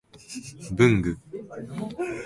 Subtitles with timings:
[0.75, 1.15] 文具